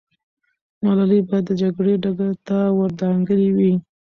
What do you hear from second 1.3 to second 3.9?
د جګړې ډګر ته ور دانګلې وي.